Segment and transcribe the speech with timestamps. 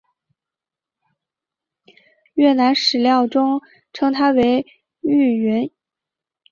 [2.33, 3.61] 越南史料中
[3.93, 4.65] 称她为
[5.01, 5.71] 玉云。